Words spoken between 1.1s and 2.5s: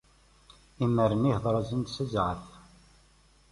ihder-asen-d s zzɛaf.